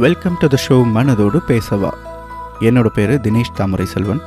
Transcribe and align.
Welcome 0.00 0.36
to 0.40 0.46
the 0.52 0.56
show 0.64 0.76
மனதோடு 0.94 1.38
பேசவா. 1.48 1.90
என்னோட 2.68 2.88
பேர் 2.96 3.10
தினேஷ் 3.24 3.50
தாமரை 3.58 3.86
செல்வன் 3.86 4.20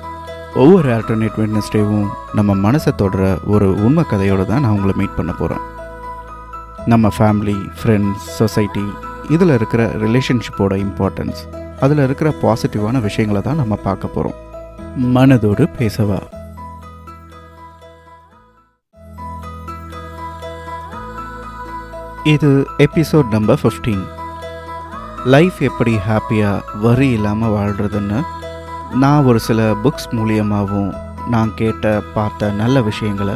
ஒவ்வொரு 0.54 0.88
ஆல்டர்னேட் 0.96 1.38
வெட்னஸ்டேவும் 1.42 2.10
நம்ம 2.38 2.56
மனசை 2.66 2.92
தொடர 2.96 3.22
ஒரு 3.54 3.68
உண்மை 3.86 4.04
கதையோடு 4.12 4.46
தான் 4.46 4.62
நான் 4.62 4.76
உங்களை 4.76 4.94
மீட் 4.98 5.16
பண்ண 5.16 5.32
போகிறேன் 5.32 5.64
நம்ம 6.86 7.10
ஃபேமிலி 7.18 7.58
ஃப்ரெண்ட்ஸ் 7.80 8.26
சொசைட்டி 8.40 8.86
இதில் 9.36 9.54
இருக்கிற 9.58 9.84
ரிலேஷன்ஷிப்போட 10.04 10.76
இம்பார்ட்டன்ஸ் 10.86 11.42
அதில் 11.80 12.04
இருக்கிற 12.08 12.32
பாசிட்டிவான 12.42 13.02
விஷயங்களை 13.02 13.42
தான் 13.42 13.62
நம்ம 13.62 13.76
பார்க்க 13.88 14.16
போகிறோம் 14.18 14.38
மனதோடு 15.16 15.66
பேசவா. 15.80 16.20
இது 22.36 22.52
எபிசோட் 22.86 23.28
நம்பர் 23.30 23.60
ஃபிஃப்டீன் 23.64 24.06
லைஃப் 25.26 25.54
எப்படி 25.60 25.98
ஹாப்பியாக 26.10 26.62
வரி 26.82 27.10
இல்லாமல் 27.10 27.50
வாழ்கிறதுன்னு 27.50 28.22
நான் 28.94 29.24
ஒரு 29.24 29.40
சில 29.40 29.72
புக்ஸ் 29.72 30.12
மூலியமாகவும் 30.12 30.96
நான் 31.30 31.54
கேட்ட 31.56 32.02
பார்த்த 32.14 32.50
நல்ல 32.52 32.82
விஷயங்களை 32.82 33.36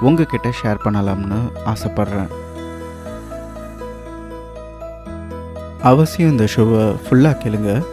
உங்ககிட்ட 0.00 0.48
ஷேர் 0.48 0.76
பண்ணலாம்னு 0.84 1.38
ஆசைப்பட்றேன். 1.66 2.28
அவசியம் 5.82 6.30
இந்த 6.30 6.48
ஷோவை 6.56 6.96
ஃபுல்லாக 7.06 7.40
கேளுங்க. 7.44 7.84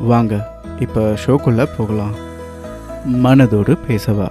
வாங்க 0.00 0.62
இப்போ 0.78 1.00
ஷோக்குள்ளே 1.26 1.68
போகலாம். 1.78 2.14
மனதோடு 3.24 3.78
பேசவா? 3.88 4.28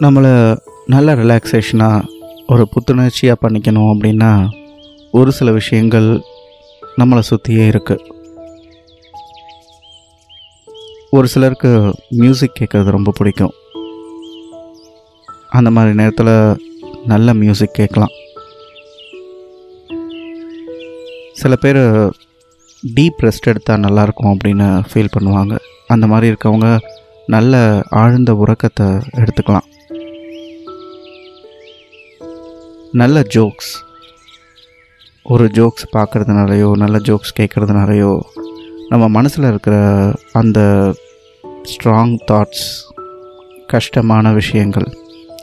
நம்மளை 0.00 0.58
நல்ல 0.86 1.14
ரிலாக்ஸேஷனாக 1.14 2.16
ஒரு 2.52 2.68
புத்துணர்ச்சியாக 2.72 3.40
பண்ணிக்கணும் 3.42 3.90
அப்படின்னா 3.94 4.48
ஒரு 5.12 5.32
சில 5.32 5.50
விஷயங்கள் 5.50 6.06
நம்மளை 6.98 7.18
சுற்றியே 7.18 7.64
இருக்குது 7.70 8.04
ஒரு 11.10 11.28
சிலருக்கு 11.28 11.94
மியூசிக் 12.10 12.56
கேட்குறது 12.60 12.90
ரொம்ப 12.96 13.12
பிடிக்கும். 13.18 13.54
அந்த 15.48 15.70
மாதிரி 15.70 15.94
நேரத்தில் 15.94 16.32
நல்ல 17.06 17.34
மியூசிக் 17.34 17.78
கேட்கலாம். 17.80 18.14
சில 21.32 21.56
பேர் 21.56 21.82
டீப் 22.96 23.22
ரெஸ்ட் 23.22 23.50
எடுத்தால் 23.52 23.80
நல்லாயிருக்கும் 23.80 24.30
அப்படின்னு 24.30 24.68
ஃபீல் 24.92 25.14
பண்ணுவாங்க. 25.18 25.58
அந்த 25.86 26.06
மாதிரி 26.06 26.34
இருக்கவங்க 26.34 26.78
நல்ல 27.26 27.82
ஆழ்ந்த 28.02 28.34
உறக்கத்தை 28.34 28.86
எடுத்துக்கலாம். 29.20 29.68
நல்ல 32.92 33.22
ஜோக்ஸ் 33.22 33.84
ஒரு 35.22 35.44
ஜோக்ஸ் 35.44 35.96
பார்க்குறதுனாலையோ 35.96 36.76
நல்ல 36.76 36.98
ஜோக்ஸ் 36.98 37.34
கேட்குறதுனாலையோ 37.40 38.20
நம்ம 38.88 39.08
மனசில் 39.08 39.44
இருக்கிற 39.44 40.12
அந்த 40.32 40.60
ஸ்ட்ராங் 41.44 42.18
தாட்ஸ் 42.30 42.94
கஷ்டமான 43.66 44.32
விஷயங்கள் 44.32 44.98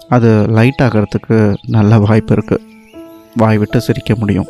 அது 0.09 0.45
லைட் 0.47 0.81
ஆகிறதுக்கு 0.81 1.55
நல்ல 1.67 1.97
வாய்ப்பு 1.97 2.35
இருக்குது 2.35 2.67
வாய் 3.35 3.57
விட்டு 3.57 3.81
சிரிக்க 3.81 4.15
முடியும். 4.15 4.47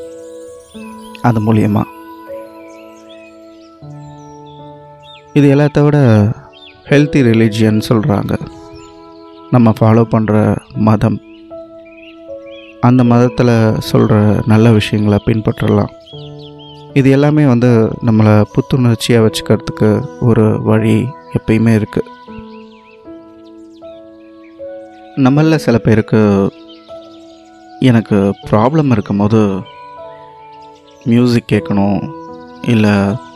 அது 1.21 1.53
மூலியமாக 1.53 1.83
இது 5.33 5.55
எல்லாத்த 5.55 5.83
விட 5.83 5.97
ஹெல்த்தி 6.89 7.21
ரிலீஜியன் 7.21 7.81
சொல்கிறாங்க 7.89 8.39
நம்ம 9.52 9.73
ஃபாலோ 9.80 10.03
பண்ணுற 10.11 10.57
மதம் 10.73 11.21
அந்த 12.88 13.02
மதத்தில் 13.11 13.53
சொல்கிற 13.89 14.16
நல்ல 14.52 14.72
விஷயங்களை 14.78 15.17
பின்பற்றலாம். 15.28 15.91
இது 17.00 17.09
எல்லாமே 17.16 17.44
வந்து 17.52 17.69
நம்மளை 18.08 18.33
புத்துணர்ச்சியாக 18.53 19.25
வச்சுக்கிறதுக்கு 19.25 19.89
ஒரு 20.27 20.45
வழி 20.70 20.98
எப்பயுமே 21.37 21.73
இருக்குது 21.80 22.11
நம்மளில் 25.26 25.64
சில 25.65 25.76
பேருக்கு 25.86 26.21
எனக்கு 27.89 28.17
ப்ராப்ளம் 28.49 28.93
இருக்கும்போது 28.95 29.42
மியூசிக் 31.11 31.52
கேட்கணும் 31.52 31.99
இல்லை 32.73 32.93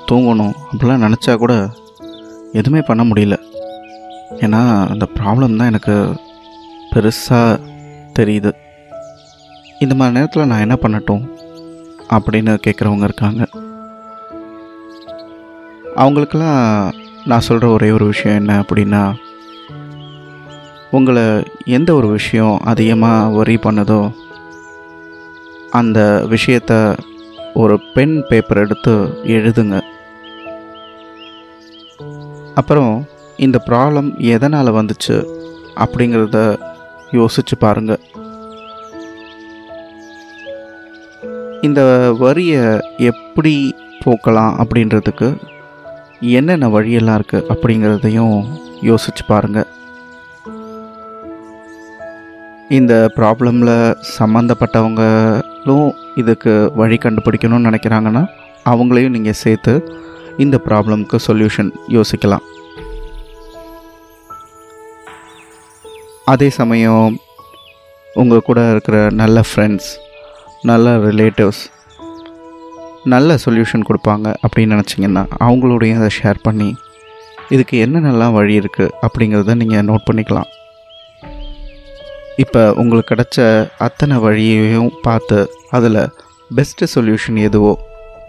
தூங்கணும் 0.10 0.56
அப்படிலாம் 0.70 1.06
நினச்சா 1.06 1.34
கூட 1.44 1.54
எதுவுமே 2.60 2.82
பண்ண 2.88 3.04
முடியல. 3.10 3.36
ஏன்னா 4.46 4.62
அந்த 4.92 5.06
ப்ராப்ளம் 5.18 5.60
தான் 5.60 5.72
எனக்கு 5.72 5.96
பெருசாக 6.94 7.62
தெரியுது. 8.18 8.52
இந்த 9.80 9.96
மாதிரி 9.96 10.16
நேரத்தில் 10.16 10.48
நான் 10.48 10.60
என்ன 10.60 10.76
பண்ணட்டும் 10.82 11.24
அப்படின்னு 12.16 12.54
கேட்குறவங்க 12.66 13.04
இருக்காங்க. 13.04 13.42
அவங்களுக்கெல்லாம் 15.96 16.94
நான் 17.26 17.46
சொல்கிற 17.48 17.68
ஒரே 17.72 17.92
ஒரு 17.92 18.06
விஷயம் 18.06 18.38
என்ன 18.38 18.52
அப்படின்னா 18.62 19.04
உங்களை 20.92 21.24
எந்த 21.78 21.90
ஒரு 21.94 22.08
விஷயம் 22.08 22.58
அதிகமாக 22.72 23.32
ஒரி 23.32 23.56
பண்ணுதோ 23.56 24.02
அந்த 25.70 26.00
விஷயத்த 26.30 26.74
ஒரு 27.54 27.76
பென் 27.94 28.26
பேப்பர் 28.30 28.58
எடுத்து 28.58 28.94
எழுதுங்க. 29.36 29.78
அப்புறம் 32.56 32.94
இந்த 33.38 33.58
ப்ராப்ளம் 33.66 34.10
எதனால் 34.18 34.78
வந்துச்சு 34.80 35.18
அப்படிங்கிறத 35.76 36.40
யோசிச்சு 37.12 37.56
பாருங்கள் 37.60 38.02
இந்த 41.68 41.82
வரியை 42.20 42.62
எப்படி 43.10 43.54
போக்கலாம் 44.04 44.54
அப்படின்றதுக்கு 44.62 45.28
என்னென்ன 46.38 46.70
வழியெல்லாம் 46.76 47.18
இருக்குது 47.20 47.48
அப்படிங்கிறதையும் 47.54 48.38
யோசிச்சு 48.90 49.24
பாருங்கள் 49.28 49.68
இந்த 52.78 52.94
ப்ராப்ளமில் 53.18 53.74
சம்மந்தப்பட்டவங்களும் 54.18 55.88
இதுக்கு 56.16 56.54
வழி 56.82 56.98
கண்டுபிடிக்கணும்னு 57.06 57.70
நினைக்கிறாங்கன்னா 57.70 58.24
அவங்களையும் 58.72 59.16
நீங்கள் 59.18 59.42
சேர்த்து 59.44 59.74
இந்த 60.44 60.58
ப்ராப்ளம்க்கு 60.68 61.18
சொல்யூஷன் 61.28 61.72
யோசிக்கலாம். 61.98 62.46
அதே 66.34 66.50
சமயம் 66.60 67.08
உங்கள் 68.22 68.48
கூட 68.50 68.60
இருக்கிற 68.72 68.98
நல்ல 69.22 69.44
ஃப்ரெண்ட்ஸ் 69.50 69.90
நல்ல 70.68 70.94
ரிலேட்டிவ்ஸ் 71.06 71.62
நல்ல 73.14 73.36
சொல்யூஷன் 73.44 73.86
கொடுப்பாங்க 73.90 74.28
அப்படின்னு 74.46 74.74
நினச்சிங்கன்னா 74.76 75.24
அவங்களோடையும் 75.46 76.00
அதை 76.00 76.10
ஷேர் 76.18 76.40
பண்ணி 76.48 76.68
இதுக்கு 77.56 77.76
என்னென்னலாம் 77.86 78.36
வழி 78.38 78.56
இருக்குது 78.62 78.94
அப்படிங்கிறத 79.06 79.56
நீங்கள் 79.62 79.86
நோட் 79.90 80.08
பண்ணிக்கலாம். 80.08 80.50
இப்போ 82.44 82.62
உங்களுக்கு 82.82 83.12
கிடைச்ச 83.12 83.68
அத்தனை 83.86 84.18
வழியையும் 84.26 84.92
பார்த்து 85.06 85.40
அதில் 85.78 86.02
பெஸ்ட்டு 86.58 86.92
சொல்யூஷன் 86.96 87.40
எதுவோ 87.48 87.74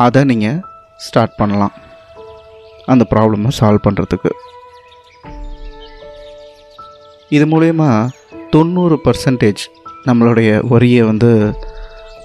அதை 0.07 0.23
நீங்கள் 0.31 0.61
ஸ்டார்ட் 1.07 1.39
பண்ணலாம். 1.41 1.75
அந்த 2.93 3.07
ப்ராப்ளமை 3.13 3.53
சால்வ் 3.59 3.87
பண்ணுறதுக்கு 3.87 4.31
இது 7.37 7.45
மூலயமா 7.47 7.91
தொண்ணூறு 8.55 8.99
பர்சன்டேஜ் 9.05 9.65
நம்மளுடைய 10.09 10.51
வரியை 10.73 11.03
வந்து 11.11 11.31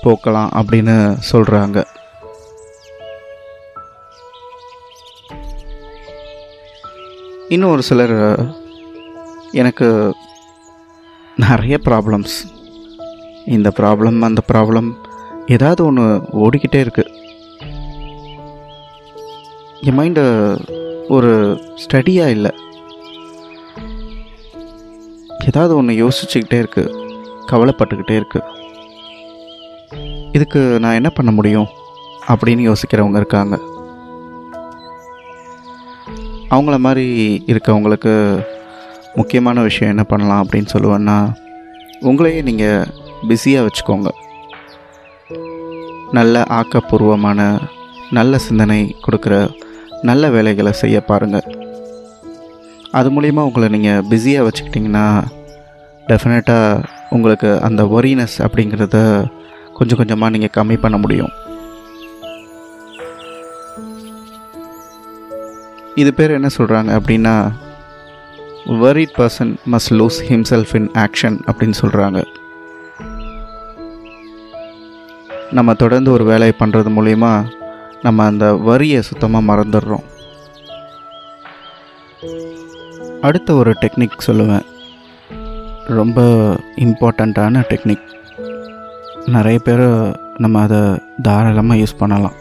போக்கலாம் 0.05 0.49
அப்படின்னு 0.53 0.95
சொல்கிறாங்க 1.31 1.77
இன்னும் 7.49 7.71
ஒரு 7.71 7.81
சிலர் 7.81 8.15
எனக்கு 9.51 9.87
நிறைய 11.37 11.79
ப்ராப்ளம்ஸ் 11.83 12.35
இந்த 13.45 13.71
ப்ராப்ளம் 13.79 14.21
அந்த 14.21 14.41
ப்ராப்ளம் 14.53 14.89
ஏதாவது 15.47 15.85
ஒன்று 15.85 16.05
ஓடிக்கிட்டே 16.43 16.79
இருக்குது 16.85 17.11
என் 19.81 19.97
மைண்டு 19.97 20.23
ஒரு 21.07 21.31
ஸ்டடியாக 21.75 22.29
இல்லை. 22.29 22.51
ஏதாவது 25.45 25.75
ஒன்று 25.75 25.93
யோசிச்சுக்கிட்டே 26.03 26.59
இருக்குது 26.63 26.93
கவலைப்பட்டுக்கிட்டே 27.51 28.15
இருக்குது 28.15 28.51
இதுக்கு 30.35 30.61
நான் 30.83 30.97
என்ன 30.99 31.09
பண்ண 31.17 31.31
முடியும் 31.31 31.69
அப்படின்னு 32.27 32.63
யோசிக்கிறவங்க 32.69 33.19
இருக்காங்க. 33.21 33.55
அவங்கள 36.53 36.77
மாதிரி 36.85 37.07
இருக்கவங்களுக்கு 37.53 38.13
முக்கியமான 39.15 39.61
விஷயம் 39.67 39.93
என்ன 39.93 40.03
பண்ணலாம் 40.11 40.41
அப்படின்னு 40.43 40.73
சொல்லுவேன்னா 40.73 41.17
உங்களையே 42.09 42.41
நீங்கள் 42.49 42.87
பிஸியாக 43.27 43.65
வச்சுக்கோங்க. 43.67 44.09
நல்ல 46.11 46.45
ஆக்கப்பூர்வமான 46.57 47.39
நல்ல 48.11 48.37
சிந்தனை 48.47 48.79
கொடுக்குற 49.05 49.35
நல்ல 50.01 50.29
வேலைகளை 50.35 50.71
செய்ய 50.81 50.97
பாருங்கள் 51.09 51.47
அது 52.91 53.07
மூலிமா 53.15 53.41
உங்களை 53.47 53.67
நீங்கள் 53.75 54.03
பிஸியாக 54.09 54.47
வச்சுக்கிட்டிங்கன்னா 54.47 55.05
டெஃபினட்டாக 56.07 56.83
உங்களுக்கு 57.09 57.49
அந்த 57.67 57.83
ஒரினஸ் 57.97 58.37
அப்படிங்கிறத 58.45 58.99
கொஞ்சம் 59.77 59.99
கொஞ்சமாக 59.99 60.33
நீங்கள் 60.37 60.55
கம்மி 60.57 60.77
பண்ண 60.83 60.97
முடியும். 60.97 61.33
இது 66.01 66.13
பேர் 66.13 66.37
என்ன 66.37 66.49
சொல்கிறாங்க 66.57 66.91
அப்படின்னா 66.99 67.35
worried 68.83 69.15
person 69.17 69.51
must 69.71 69.89
lose 69.89 70.19
himself 70.29 70.73
in 70.79 70.89
action 71.03 71.37
அப்படின்னு 71.49 71.77
சொல்கிறாங்க 71.81 72.19
நம்ம 75.51 75.73
தொடர்ந்து 75.73 76.09
ஒரு 76.11 76.23
வேலையை 76.23 76.53
பண்ணுறது 76.59 76.89
மூலயமா 76.97 77.33
நம்ம 78.01 78.25
அந்த 78.25 78.45
வரியை 78.69 79.01
சுத்தமாக 79.01 79.47
மறந்துடுறோம். 79.49 80.05
அடுத்த 83.21 83.53
ஒரு 83.53 83.71
டெக்னிக் 83.81 84.25
சொல்லுவேன். 84.27 84.65
ரொம்ப 85.97 86.21
இம்பார்ட்டண்ட்டான 86.75 87.63
டெக்னிக் 87.69 88.05
நிறைய 89.25 89.59
பேர் 89.59 89.83
நம்ம 90.37 90.61
அதை 90.61 90.79
தாராளமாக 91.21 91.79
யூஸ் 91.79 91.97
பண்ணலாம். 91.97 92.35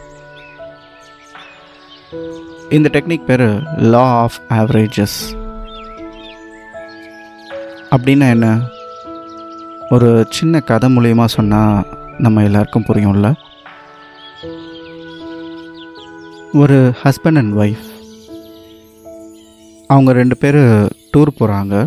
இந்த 2.70 2.90
டெக்னிக் 2.92 3.25
பேர் 3.25 3.62
லா 3.76 4.04
ஆஃப் 4.22 4.38
ஆவரேஜஸ் 4.48 5.16
அப்படின்னா 7.90 8.28
என்ன? 8.28 8.60
ஒரு 9.90 10.26
சின்ன 10.31 10.60
கதை 10.60 10.96
மூலியமாக 10.96 11.25
சொன்னால் 11.25 11.86
நம்ம 12.19 12.42
எல்லாருக்கும் 12.42 12.86
புரியும்ல? 12.88 13.34
ஒரு 16.52 16.92
ஹஸ்பண்ட் 17.02 17.36
அண்ட் 17.36 17.56
ஒய்ஃப் 17.58 17.86
அவங்க 19.86 20.12
ரெண்டு 20.12 20.36
பேர் 20.36 20.60
டூர் 20.84 21.36
போகிறாங்க 21.38 21.86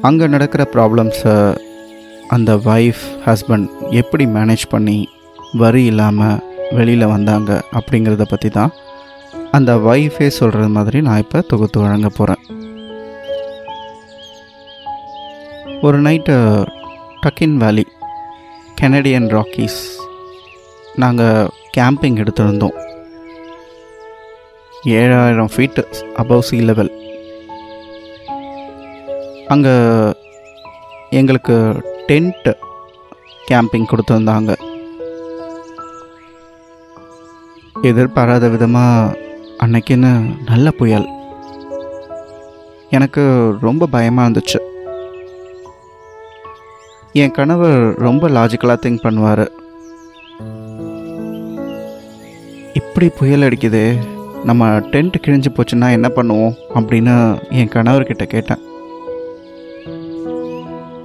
அங்கே 0.00 0.26
நடக்கிற 0.26 0.68
ப்ராப்ளம்ஸை 0.72 1.56
அந்த 2.30 2.56
ஒய்ஃப் 2.56 3.04
ஹஸ்பண்ட் 3.26 3.68
எப்படி 3.90 4.26
மேனேஜ் 4.26 4.64
பண்ணி 4.68 5.08
வரி 5.58 5.84
இல்லாமல் 5.84 6.38
வெளியில் 6.70 7.06
வந்தாங்க 7.06 7.64
அப்படிங்கிறத 7.72 8.22
பற்றி 8.22 8.48
தான் 8.48 8.72
அந்த 9.50 9.74
ஒய்ஃபே 9.76 10.28
சொல்கிறது 10.28 10.68
மாதிரி 10.68 11.00
நான் 11.00 11.18
இப்போ 11.18 11.40
தொகுத்து 11.40 11.80
வழங்க 11.80 12.08
போகிறேன் 12.08 12.42
ஒரு 15.80 16.00
night 16.00 16.34
Tonquin 17.20 17.56
Valley 17.56 17.86
Canadian 18.80 19.28
Rockies 19.28 19.80
நாங்கள் 20.96 21.48
கேம்பிங் 21.76 22.16
எடுத்திருந்தோம். 22.16 22.76
ஏழாயிரம் 24.92 25.50
ஃபீட்டு 25.56 25.82
அபவ் 26.16 26.38
சி 26.38 26.60
லெவல் 26.60 26.90
அங்கே 29.48 29.74
எங்களுக்கு 31.10 31.56
டென்ட் 32.10 32.52
கேம்பிங் 33.48 33.88
கொடுத்துருந்தாங்க. 33.90 34.54
எதிர்பாராத 37.82 38.48
விதமாக 38.48 39.18
அன்னைக்குன்னு 39.64 40.10
நல்ல 40.46 40.70
புயல். 40.70 41.08
எனக்கு 42.90 43.22
ரொம்ப 43.60 43.86
பயமாக 43.86 44.28
இருந்துச்சு. 44.28 44.60
என் 47.12 47.30
கணவர் 47.30 47.94
ரொம்ப 47.94 48.28
லாஜிக்கலாக 48.28 48.82
திங்க் 48.86 49.04
பண்ணுவார். 49.06 49.46
இப்படி 52.74 53.08
புயல் 53.08 53.40
அடிக்குதே 53.40 53.98
நம்ம 54.44 54.66
டென்ட் 54.66 55.14
கிழிஞ்சு 55.26 55.50
போச்சுன்னா 55.54 55.90
என்ன 55.90 56.08
பண்ணுவோம் 56.16 56.54
அப்படின்னு 56.74 57.14
என் 57.50 57.68
கணவர்கிட்ட 57.68 58.22
கேட்டேன். 58.22 58.62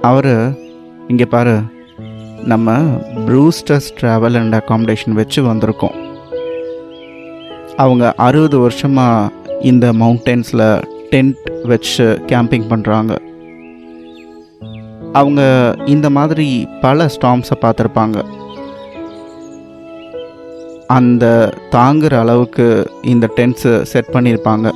அவர் 0.00 0.64
இங்கே 1.12 1.26
பாரு 1.34 1.54
நம்ம 2.52 2.72
ப்ரூஸ்டர்ஸ் 3.26 3.90
ட்ராவல் 3.98 4.36
அண்ட் 4.40 4.54
அக்காமடேஷன் 4.54 5.16
வச்சு 5.18 5.40
வந்திருக்கோம். 5.42 5.96
அவங்க 7.82 8.04
அறுபது 8.26 8.58
வருஷமாக 8.58 9.32
இந்த 9.70 9.86
மவுண்டன்ஸில் 9.92 10.64
டென்ட் 11.12 11.46
வச்சு 11.72 12.06
கேம்பிங் 12.32 12.66
பண்ணுறாங்க 12.72 13.12
அவங்க 15.20 15.42
இந்த 15.94 16.10
மாதிரி 16.18 16.48
பல 16.80 17.06
ஸ்டாம்ஸை 17.14 17.56
பார்த்துருப்பாங்க. 17.60 18.18
அந்த 20.98 21.24
தாங்குற 21.70 22.14
அளவுக்கு 22.24 22.66
இந்த 23.14 23.26
டென்ட்ஸு 23.36 23.72
செட் 23.92 24.12
பண்ணியிருப்பாங்க. 24.12 24.66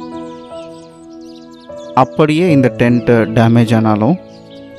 அப்படியே 2.02 2.46
இந்த 2.56 2.68
டென்ட்டு 2.78 3.14
டேமேஜ் 3.38 3.72
ஆனாலும் 3.76 4.16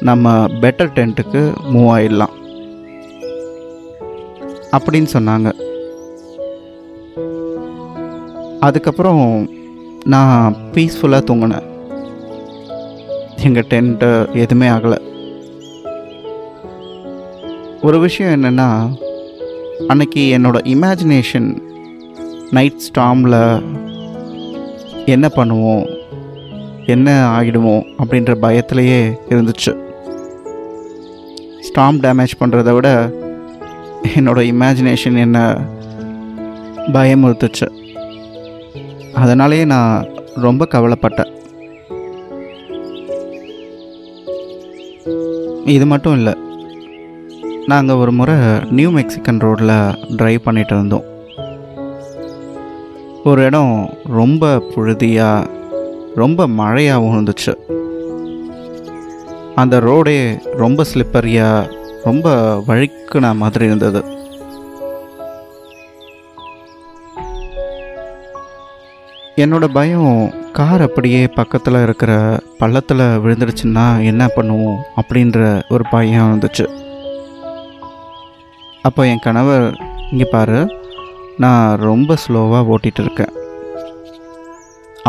நம்ம 0.02 0.46
பெட்டர் 0.46 0.92
டென்ட்டுக்கு 0.96 1.54
மூவ் 1.74 1.92
ஆயிடலாம். 1.98 2.40
அப்படின்னு 4.78 5.08
சொன்னாங்க. 5.14 5.54
அதுக்கப்புறம் 8.60 9.50
நான் 10.06 10.56
பீஸ்ஃபுல்லாக 10.72 11.24
தூங்கினேன். 11.24 11.70
எங்கள் 13.44 13.66
டென்ட்டு 13.70 14.34
எதுவுமே 14.34 14.68
ஆகலை. 14.68 14.98
ஒரு 17.82 18.00
விஷயம் 18.00 18.44
என்னென்னா 18.44 19.00
அன்னைக்கு 19.88 20.38
என்னோடய 20.38 20.76
இமேஜினேஷன் 20.76 21.62
நைட் 22.52 22.82
ஸ்டாமில் 22.88 23.64
என்ன 25.06 25.30
பண்ணுவோம் 25.36 26.00
என்ன 26.86 27.38
ஆகிடுவோம் 27.40 27.84
அப்படின்ற 28.04 28.36
பயத்திலேயே 28.42 29.14
இருந்துச்சு. 29.30 29.90
ஸ்டாம்ப் 31.68 32.04
டேமேஜ் 32.06 32.40
பண்ணுறத 32.40 32.72
விட 32.74 32.90
என்னோடய 34.16 34.52
இமேஜினேஷன் 34.54 35.18
என்ன 35.18 35.40
பயமுறுத்துச்சு. 36.94 37.68
அதனாலேயே 39.14 39.66
நான் 39.66 40.08
ரொம்ப 40.36 40.68
கவலைப்பட்டேன். 40.72 41.32
இது 45.66 45.86
மட்டும் 45.86 46.14
இல்லை 46.14 46.34
நாங்கள் 47.66 47.96
ஒரு 47.96 48.12
முறை 48.12 48.36
நியூ 48.70 48.92
மெக்சிகன் 48.92 49.40
ரோட்டில் 49.40 49.76
ட்ரைவ் 50.20 50.40
பண்ணிட்டு 50.44 50.74
இருந்தோம். 50.76 51.06
ஒரு 53.24 53.44
இடம் 53.44 53.74
ரொம்ப 54.20 54.60
புழுதியாக 54.60 55.50
ரொம்ப 56.16 56.48
மழையாகவும் 56.48 57.16
இருந்துச்சு. 57.16 57.54
அந்த 59.62 59.76
ரோடே 59.88 60.18
ரொம்ப 60.64 60.86
ஸ்லிப்பரியாக 60.92 61.70
ரொம்ப 62.06 62.28
வழுக்குன 62.68 63.32
மாதிரி 63.42 63.66
இருந்தது. 63.70 64.02
என்னோட 69.44 69.66
பயம் 69.78 70.14
கார் 70.58 70.82
அப்படியே 70.86 71.20
பக்கத்தில் 71.40 71.84
இருக்கிற 71.84 72.12
பள்ளத்தில் 72.60 73.04
விழுந்துடுச்சுன்னா 73.24 73.86
என்ன 74.12 74.24
பண்ணுவோம் 74.36 74.80
அப்படின்ற 75.02 75.40
ஒரு 75.74 75.84
பயம் 75.94 76.28
இருந்துச்சு 76.30 76.66
அப்போ 78.88 79.02
என் 79.12 79.24
கணவர் 79.26 79.66
இங்கே 80.12 80.28
பாரு 80.36 80.60
நான் 81.44 81.80
ரொம்ப 81.90 82.18
ஸ்லோவாக 82.24 82.70
ஓட்டிகிட்டு 82.74 83.02
இருக்கேன். 83.06 83.34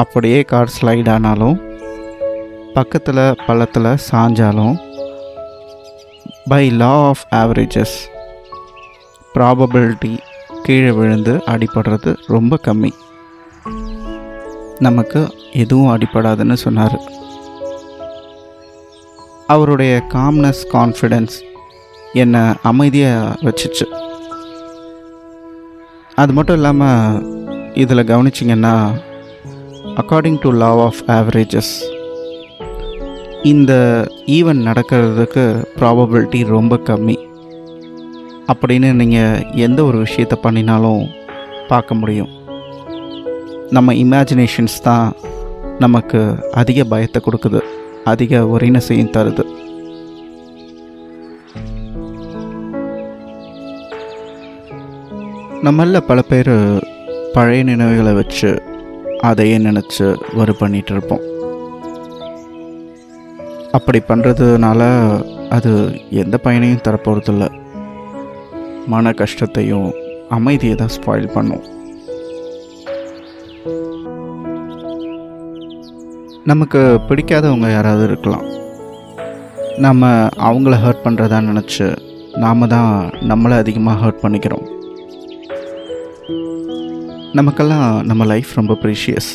அப்படியே 0.02 0.38
கார் 0.52 0.75
ஸ்லைட் 0.76 1.11
ஆனாலும் 1.14 1.56
பக்கத்தில் 2.75 3.37
பள்ளத்தில் 3.47 3.88
சாஞ்சாலும் 4.11 4.76
by 6.49 6.71
law 6.71 6.93
of 7.09 7.25
averages 7.31 7.95
probability 9.35 10.19
கீழே 10.62 10.91
விழுந்து 10.91 11.33
அடிபடுறது 11.47 12.17
ரொம்ப 12.26 12.59
கம்மி. 12.64 12.91
நமக்கு 14.79 15.35
எதுவும் 15.52 15.99
அடிபடாதுன்னு 15.99 16.52
சொன்னார். 16.52 17.00
அவருடைய 19.47 20.02
காம்னஸ் 20.09 20.62
கான்ஃபிடென்ஸ் 20.73 21.37
என்னை 22.12 22.41
அமைதியாக 22.62 23.35
வச்சுச்சு. 23.43 23.87
அது 26.14 26.33
மட்டும் 26.33 26.55
இல்லாமல் 26.55 27.23
இதில் 27.75 28.09
கவனிச்சிங்கன்னா 28.12 28.76
according 30.00 30.41
to 30.41 30.50
law 30.50 30.71
of 30.76 31.02
averages 31.07 31.75
இந்த 33.42 33.72
ஈவெண்ட் 34.26 34.64
நடக்கிறதுக்கு 34.68 35.64
ப்ராபபிலிட்டி 35.78 36.46
ரொம்ப 36.46 36.76
கம்மி. 36.76 37.16
அப்படின்னு 38.52 38.92
நீங்கள் 38.92 39.46
எந்த 39.54 39.84
ஒரு 39.84 39.99
விஷயத்தை 39.99 40.38
பண்ணினாலும் 40.42 41.08
பார்க்க 41.68 41.94
முடியும். 41.94 42.28
நம்ம 43.70 43.94
இமேஜினேஷன்ஸ் 43.94 44.78
தான் 44.82 45.12
நமக்கு 45.78 46.49
அதிக 46.52 46.84
பயத்தை 46.84 47.22
கொடுக்குது. 47.25 47.61
அதிக 48.04 48.40
ஒரினசையும் 48.40 49.12
தருது. 49.16 49.44
நம்மள 55.62 56.00
பல 56.00 56.22
பேர் 56.22 56.54
பழைய 57.32 57.64
நினைவுகளை 57.64 58.12
வச்சு 58.12 58.62
அதையே 59.18 59.58
நினச்சி 59.58 60.16
வரு 60.34 60.54
பண்ணிகிட்டு 60.61 60.90
இருப்போம். 60.90 61.30
அப்படி 63.76 63.99
பண்ணுறதுனால 64.09 64.81
அது 65.57 65.71
எந்த 66.23 66.37
பயனையும் 66.45 66.85
தரப்போகிறதில்ல 66.87 67.45
மன 68.93 69.12
கஷ்டத்தையும் 69.21 69.88
அமைதியை 70.37 70.75
தான் 70.81 70.93
ஸ்பாயில் 70.97 71.35
பண்ணும். 71.37 71.64
நமக்கு 76.50 76.81
பிடிக்காதவங்க 77.09 77.69
யாராவது 77.73 78.05
இருக்கலாம். 78.11 78.47
நம்ம 79.85 80.11
அவங்கள 80.49 80.76
ஹர்ட் 80.85 81.05
பண்ணுறதா 81.05 81.41
நினச்சி 81.50 81.87
நாம் 82.45 82.71
தான் 82.75 82.93
நம்மளை 83.31 83.57
அதிகமாக 83.62 84.00
ஹர்ட் 84.02 84.23
பண்ணிக்கிறோம். 84.25 84.67
நமக்கெல்லாம் 87.38 87.88
நம்ம 88.09 88.23
லைஃப் 88.33 88.50
ரொம்ப 88.61 88.76
ப்ரீஷியஸ் 88.83 89.31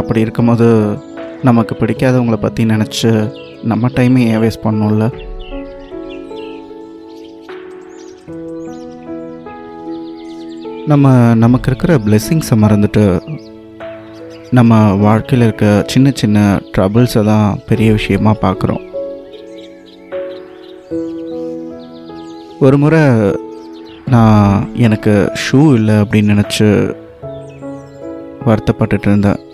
அப்படி 0.00 0.20
இருக்கும்போது 0.24 0.66
நமக்கு 1.42 1.74
பிடிக்காதவங்கள 1.74 2.36
பற்றி 2.40 2.64
நினச்சி 2.64 3.30
நம்ம 3.62 3.88
டைமே 3.88 4.18
ஏன் 4.18 4.42
வேஸ்ட் 4.42 4.64
பண்ணோம்ல 4.64 5.04
நம்ம 10.86 11.34
நமக்கு 11.34 11.70
இருக்கிற 11.70 11.94
பிளெஸ்ஸிங்ஸை 11.96 12.56
மறந்துட்டு 12.64 13.04
நம்ம 14.50 14.92
வாழ்க்கையில் 14.92 15.46
இருக்க 15.46 15.84
சின்ன 15.86 16.10
சின்ன 16.14 16.60
ட்ரபிள்ஸை 16.76 17.24
தான் 17.24 17.58
பெரிய 17.66 17.92
விஷயமா 17.92 18.34
பார்க்குறோம். 18.42 18.84
ஒரு 22.60 22.78
முறை 22.78 23.02
நான் 24.04 24.72
எனக்கு 24.74 25.32
ஷூ 25.44 25.74
இல்லை 25.74 25.94
அப்படின்னு 25.94 26.32
நினச்சி 26.34 26.96
வருத்தப்பட்டுட்டு 28.46 29.06
இருந்தேன். 29.06 29.47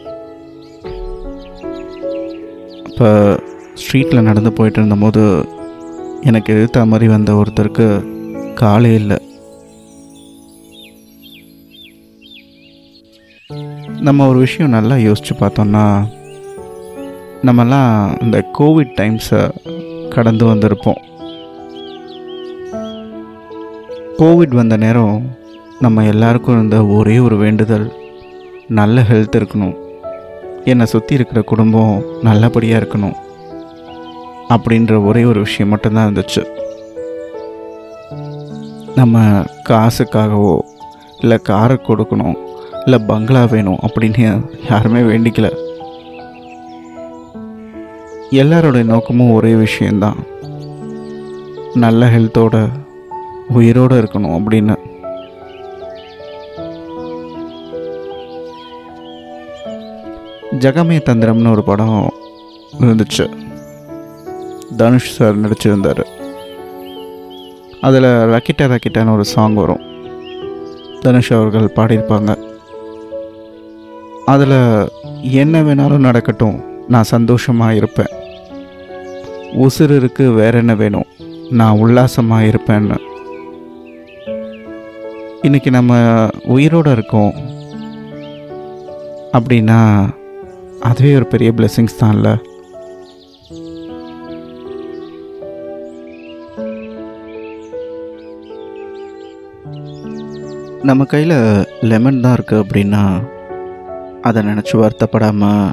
இப்போ 2.95 3.39
ஸ்ட்ரீட்டில் 3.75 4.21
நடந்து 4.21 4.53
போயிட்டு 4.53 4.79
இருந்தபோது 4.81 5.49
எனக்கு 6.21 6.55
எதிர்த்த 6.55 6.85
மாதிரி 6.85 7.11
வந்த 7.11 7.33
ஒருத்தருக்கு 7.33 7.87
காலே 8.55 8.95
இல்லை. 8.95 9.17
நம்ம 14.01 14.29
ஒரு 14.29 14.39
விஷயம் 14.39 14.71
நல்லா 14.71 14.97
யோசித்து 14.97 15.47
பார்த்தோம்னா 15.47 15.85
நம்மலாம் 17.43 18.23
இந்த 18.23 18.51
கோவிட் 18.59 18.95
டைம்ஸை 19.01 19.43
கடந்து 20.09 20.47
வந்திருப்போம். 20.47 21.01
கோவிட் 24.19 24.55
வந்த 24.55 24.77
நேரம் 24.77 25.37
நம்ம 25.81 26.05
எல்லாருக்கும் 26.05 26.55
இருந்த 26.55 26.87
ஒரே 26.87 27.19
ஒரு 27.19 27.37
வேண்டுதல் 27.37 27.93
நல்ல 28.69 29.03
ஹெல்த் 29.03 29.39
இருக்கணும். 29.41 29.77
என்னை 30.65 30.87
சுற்றி 30.87 31.15
இருக்கிற 31.15 31.43
குடும்பம் 31.43 32.05
நல்லபடியாக 32.23 32.85
இருக்கணும் 32.85 33.17
அப்படின்ற 34.49 35.07
ஒரே 35.07 35.25
ஒரு 35.25 35.41
விஷயம் 35.41 35.69
மட்டும்தான் 35.69 36.13
இருந்துச்சு. 36.13 36.43
நம்ம 38.95 39.43
காசுக்காகவோ 39.69 40.59
இல்லை 41.21 41.39
காரை 41.39 41.77
கொடுக்கணும் 41.77 42.37
இல்லை 42.85 42.99
பங்களா 42.99 43.45
வேணும் 43.45 43.79
அப்படின்னு 43.87 44.51
யாருமே 44.71 45.01
வேண்டிக்கல. 45.01 45.51
எல்லாரோடைய 48.31 48.85
நோக்கமும் 48.85 49.33
ஒரே 49.33 49.55
விஷயந்தான் 49.55 50.17
நல்ல 51.75 52.07
ஹெல்த்தோட 52.07 52.69
உயிரோடு 53.49 54.03
இருக்கணும் 54.03 54.37
அப்படின்னு. 54.41 54.77
ஜகமே 60.65 60.99
தந்திரம்னு 60.99 61.51
ஒரு 61.51 61.65
படம் 61.65 62.13
இருந்துச்சு. 62.81 63.37
தனுஷ் 64.77 65.15
சார் 65.15 65.41
நடிச்சிருந்தார். 65.41 66.05
அதில் 67.81 68.03
ரக்கிட்ட 68.03 68.57
ரக்கிட்டான்னு 68.57 69.13
ஒரு 69.13 69.25
சாங் 69.25 69.55
வரும். 69.55 69.81
தனுஷ் 71.01 71.33
அவர்கள் 71.33 71.73
பாடியிருப்பாங்க. 71.77 72.43
அதில் 74.25 74.89
என்ன 75.23 75.63
வேணாலும் 75.63 75.99
நடக்கட்டும் 75.99 76.65
நான் 76.89 77.03
சந்தோஷமாக 77.03 77.75
இருப்பேன். 77.75 78.17
உசுறு 79.53 80.35
வேற 80.35 80.59
என்ன 80.59 80.75
வேணும்? 80.75 81.05
நான் 81.51 81.79
உல்லாசமாக 81.79 82.45
இருப்பேன்னு. 82.45 82.99
இன்னைக்கு 85.43 85.71
நம்ம 85.71 86.27
உயிரோடு 86.45 86.91
இருக்கோம். 86.91 87.33
அப்படின்னா 89.33 90.09
அதுவே 90.85 91.15
ஒரு 91.15 91.27
பெரிய 91.27 91.53
பிளெஸ்ஸிங்ஸ் 91.57 92.01
தான்ல 92.01 92.29
நம்ம 100.83 101.05
கையில் 101.05 101.67
லெமன் 101.81 102.21
தான் 102.21 102.35
இருக்குது 102.35 102.63
அப்படின்னா 102.63 103.25
அதை 104.23 104.43
நினச்சி 104.43 104.75
வருத்தப்படாமல் 104.75 105.73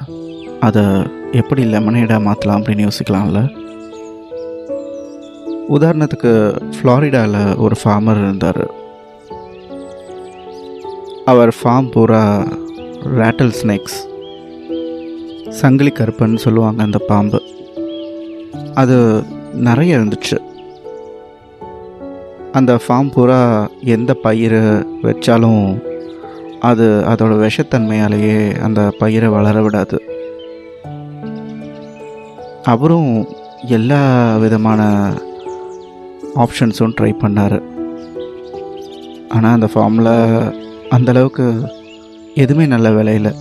அதை 0.60 0.84
எப்படி 1.32 1.63
லெமனேடாக 1.63 2.22
மாற்றலாம் 2.22 2.63
அப்படின்னு 2.63 2.88
யோசிக்கலாம்ல? 2.88 3.39
உதாரணத்துக்கு 5.70 6.32
ஃப்ளாரிடாவில் 6.75 7.58
ஒரு 7.58 7.75
ஃபார்மர் 7.84 8.22
இருந்தார். 8.22 8.72
அவர் 11.25 11.56
ஃபார்ம் 11.63 11.91
பூரா 11.91 12.48
ரேட்டல் 13.18 13.53
ஸ்னேக்ஸ் 13.62 14.11
சங்கிலி 15.60 15.91
கருப்பன்னு 15.91 16.36
சொல்லுவாங்க 16.36 16.81
அந்த 16.84 16.98
பாம்பு. 16.98 17.39
அது 18.74 19.24
நிறைய 19.67 19.98
இருந்துச்சு. 19.98 20.38
அந்த 22.51 22.79
ஃபார்ம் 22.84 23.12
பூரா 23.12 23.39
எந்த 23.96 24.13
பயிர் 24.13 24.60
வச்சாலும் 25.03 25.63
அது 26.60 26.86
அதோட 27.12 27.34
விஷத்தன்மையாலேயே 27.43 28.38
அந்த 28.60 28.81
பயிரை 29.00 29.29
வளர 29.29 29.62
விடாது. 29.62 30.00
அவரும் 32.63 33.27
எல்லா 33.67 34.01
விதமான 34.38 34.81
ஆப்ஷன்ஸும் 36.36 36.96
ட்ரை 37.00 37.12
பண்ணார். 37.24 37.58
ஆனால் 39.29 39.53
அந்த 39.53 39.70
ஃபார்மில் 39.74 40.13
அந்தளவுக்கு 40.96 41.46
எதுவுமே 42.36 42.65
நல்ல 42.65 42.89
விலையில் 42.91 43.31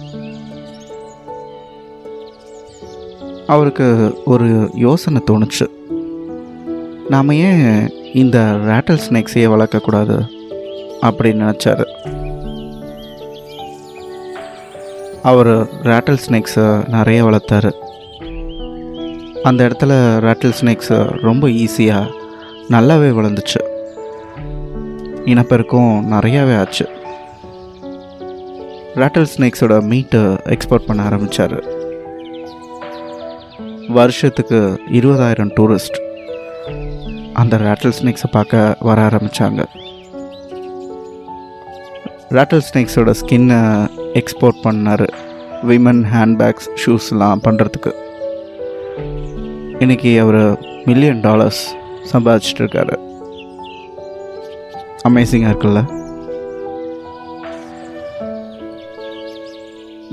அவருக்கு 3.55 3.87
ஒரு 4.25 4.71
யோசனை 4.75 5.21
தோணுச்சு. 5.31 5.67
நாம் 7.09 7.31
ஏன் 7.31 7.91
இந்த 8.15 8.39
ரேட்டல் 8.39 9.01
ஸ்னேக்ஸையே 9.07 9.47
வளர்க்கக்கூடாது 9.55 10.17
அப்படின்னு 11.03 11.43
நினச்சாரு. 11.45 11.85
அவர் 15.23 15.51
ரேட்டல் 15.83 16.19
ஸ்னேக்ஸை 16.27 16.89
நிறைய 16.89 17.25
வளர்த்தாரு. 17.25 17.71
அந்த 19.43 19.69
இடத்துல 19.69 19.93
ரேட்டல் 20.27 20.55
ஸ்னேக்ஸு 20.61 21.21
ரொம்ப 21.21 21.49
ஈஸியாக 21.49 22.13
நல்லாவே 22.69 23.11
வளர்ந்துச்சு. 23.19 23.61
இனப்பெருக்கும் 25.25 26.13
நிறையாவே 26.13 26.59
ஆச்சு. 26.59 26.89
ரேட்டல் 28.95 29.27
ஸ்னேக்ஸோட 29.37 29.83
மீட்டை 29.83 30.21
எக்ஸ்போர்ட் 30.21 30.87
பண்ண 30.87 31.03
ஆரம்பித்தார் 31.03 31.79
வருஷத்துக்கு 33.99 34.59
இருபதாயிரம் 34.99 35.53
டூரிஸ்ட் 35.57 35.99
அந்த 37.41 37.57
ரேட்டல் 37.57 37.95
ஸ்னேக்ஸை 37.99 38.29
பார்க்க 38.33 38.77
வர 38.89 38.99
ஆரம்பித்தாங்க 39.09 39.61
ரேட்டல் 42.37 42.65
ஸ்னேக்ஸோட 42.69 43.13
ஸ்கின்னை 43.21 43.61
எக்ஸ்போர்ட் 44.21 44.61
பண்ணார். 44.67 45.07
விமன் 45.69 46.03
ஹேண்ட்பேக்ஸ் 46.15 46.69
ஷூஸ்லாம் 46.83 47.43
பண்ணுறதுக்கு 47.47 47.93
இன்றைக்கி 49.85 50.13
அவர் 50.25 50.43
மில்லியன் 50.89 51.21
டாலர்ஸ் 51.21 51.63
சம்பாதிச்சிட்டு 52.13 52.63
இருக்காரு. 52.65 52.95
அமேசிங்காக 55.09 55.53
இருக்குல்ல? 55.53 55.83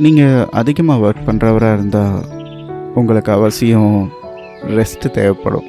நீங்கள் 0.06 0.48
அதிகமாக 0.62 1.04
ஒர்க் 1.08 1.28
பண்ணுறவராக 1.28 1.78
இருந்தால் 1.78 2.18
உங்களுக்கு 3.00 3.32
அவசியம் 3.32 3.94
ரெஸ்ட்டு 4.78 5.12
தேவைப்படும். 5.18 5.68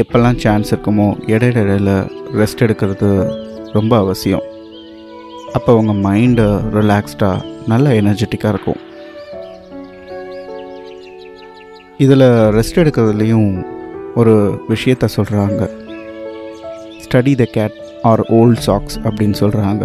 எப்போல்லாம் 0.00 0.38
சான்ஸ் 0.44 0.70
இருக்குமோ 0.74 1.06
இடையிடையில் 1.32 1.94
ரெஸ்ட் 2.40 2.64
எடுக்கிறது 2.66 3.10
ரொம்ப 3.76 3.92
அவசியம். 4.04 4.44
அப்போ 5.52 5.72
உங்கள் 5.80 6.02
மைண்டு 6.06 6.46
ரிலாக்ஸ்டாக 6.78 7.44
நல்ல 7.72 7.92
எனர்ஜெட்டிக்காக 8.00 8.52
இருக்கும். 8.54 8.80
இதில் 12.04 12.26
ரெஸ்ட் 12.58 12.80
எடுக்கிறதுலையும் 12.82 13.50
ஒரு 14.20 14.34
விஷயத்த 14.72 15.08
சொல்கிறாங்க 15.16 15.62
study 17.04 17.32
the 17.42 17.44
cat 17.56 17.76
or 18.10 18.22
old 18.38 18.62
socks 18.66 18.98
அப்படின்னு 19.06 19.36
சொல்கிறாங்க 19.42 19.84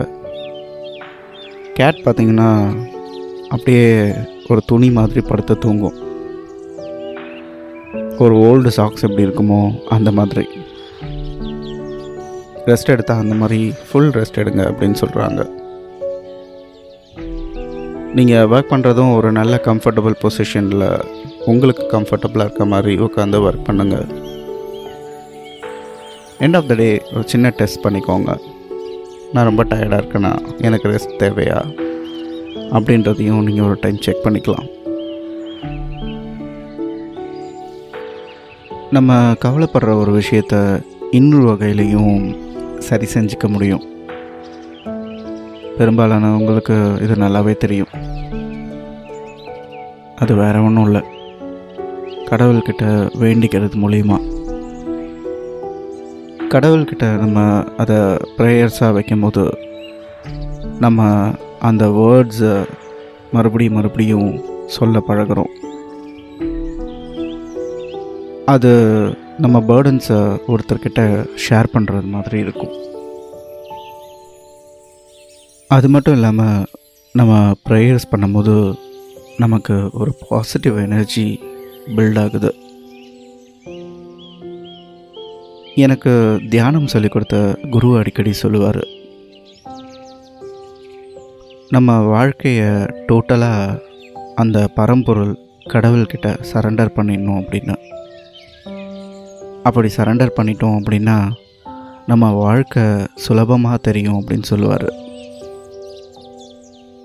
கேட் 1.80 2.02
பார்த்திங்கன்னா 2.06 2.50
அப்படியே 3.54 3.88
ஒரு 4.52 4.62
துணி 4.72 4.90
மாதிரி 4.98 5.22
படுத்து 5.30 5.54
தூங்கும். 5.66 5.98
ஒரு 8.24 8.36
ஓல்டு 8.48 8.72
சாக்ஸ் 8.78 9.06
எப்படி 9.08 9.26
இருக்குமோ 9.28 9.62
அந்த 9.96 10.10
மாதிரி. 10.20 10.46
ரெஸ்ட் 12.70 12.92
எடுத்தால் 12.94 13.22
அந்த 13.24 13.36
மாதிரி 13.42 13.60
ஃபுல் 13.88 14.12
ரெஸ்ட் 14.18 14.40
எடுங்க 14.42 14.64
அப்படின்னு 14.72 14.98
சொல்கிறாங்க 15.04 15.42
நீங்கள் 18.18 18.50
ஒர்க் 18.54 18.72
பண்ணுறதும் 18.74 19.14
ஒரு 19.18 19.30
நல்ல 19.38 19.54
கம்ஃபர்டபுள் 19.68 20.16
பொசிஷனில் 20.24 20.86
உங்களுக்கு 21.52 21.84
கம்ஃபர்டபுளாக 21.94 22.48
இருக்க 22.48 22.66
மாதிரி 22.74 22.94
உட்காந்து 23.06 23.40
ஒர்க் 23.48 23.68
பண்ணுங்கள் 23.70 24.08
எண்ட் 26.46 26.58
ஆஃப் 26.60 26.70
த 26.72 26.76
டே 26.82 26.90
ஒரு 27.16 27.26
சின்ன 27.34 27.54
டெஸ்ட் 27.62 27.84
பண்ணிக்கோங்க. 27.86 28.32
நான் 29.34 29.48
ரொம்ப 29.50 29.64
டயர்டாக 29.72 30.02
இருக்கேன்னா 30.02 30.34
எனக்கு 30.68 30.88
ரெஸ்ட் 30.94 31.20
தேவையா? 31.24 31.60
அப்படின்றதையும் 32.72 33.44
நீங்கள் 33.44 33.66
ஒரு 33.66 33.78
டைம் 33.82 34.02
செக் 34.02 34.26
பண்ணிக்கலாம். 34.26 34.68
நம்ம 38.92 39.32
கவலைப்படுற 39.32 39.94
ஒரு 39.94 40.22
விஷயத்த 40.22 40.82
இன்னொரு 41.12 41.48
வகையிலையும் 41.48 42.38
சரி 42.80 43.08
செஞ்சுக்க 43.14 43.48
முடியும். 43.48 43.84
பெரும்பாலானவங்களுக்கு 45.78 47.02
இது 47.02 47.14
நல்லாவே 47.14 47.58
தெரியும். 47.58 47.88
அது 50.16 50.36
வேற 50.36 50.62
ஒன்றும் 50.62 50.84
இல்லை. 50.84 51.02
கடவுள்கிட்ட 52.30 53.10
வேண்டிக்கிறது 53.20 53.72
மூலியமா. 53.82 54.30
கடவுள்கிட்ட 56.50 57.18
நம்ம 57.18 57.64
அதை 57.78 57.96
ப்ரேயர்ஸாக 58.38 58.94
வைக்கும்போது 58.94 59.58
நம்ம 60.80 61.30
அந்த 61.68 61.88
வேர்ட்ஸை 61.88 62.68
மறுபடியும் 63.32 63.74
மறுபடியும் 63.74 64.30
சொல்ல 64.68 65.04
பழகுறோம். 65.08 65.52
அது 68.46 68.72
நம்ம 69.38 69.60
பேர்டன்ஸை 69.60 70.20
ஒருத்தர்கிட்ட 70.52 71.02
ஷேர் 71.46 71.74
பண்ணுறது 71.74 72.08
மாதிரி 72.16 72.40
இருக்கும். 72.40 72.74
அது 75.68 75.90
மட்டும் 75.90 76.14
இல்லாமல் 76.14 76.66
நம்ம 77.14 77.52
ப்ரேயர்ஸ் 77.70 78.12
பண்ணும்போது 78.12 78.56
நமக்கு 79.38 79.76
ஒரு 79.94 80.12
பாசிட்டிவ் 80.30 80.78
எனர்ஜி 80.78 81.40
பில்ட் 81.96 82.20
ஆகுது. 82.20 82.52
எனக்கு 85.76 86.14
தியானம் 86.50 86.88
சொல்லிக் 86.88 87.12
கொடுத்த 87.12 87.38
குரு 87.70 87.98
அடிக்கடி 87.98 88.34
சொல்லுவார். 88.34 89.00
நம்ம 91.74 92.00
வாழ்க்கையை 92.00 92.70
டோட்டலாக 93.08 93.82
அந்த 94.36 94.68
பரம்பொருள் 94.68 95.38
கடவுள்கிட்ட 95.66 96.28
சரண்டர் 96.54 96.90
பண்ணிடணும் 96.96 97.38
அப்படின்னு. 97.42 97.76
அப்படி 99.64 99.90
சரண்டர் 99.98 100.34
பண்ணிட்டோம் 100.36 100.76
அப்படின்னா 100.80 101.32
நம்ம 102.06 102.32
வாழ்க்கை 102.32 102.84
சுலபமாக 103.16 103.78
தெரியும் 103.78 104.18
அப்படின்னு 104.20 104.42
சொல்லுவார். 104.42 104.94